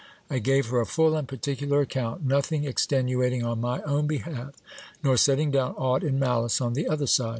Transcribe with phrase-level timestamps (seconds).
[0.31, 4.55] I gave her a full and particular account: nothing extenuating on my own behalf,
[5.03, 7.29] nor setting down aught in malice on the other side.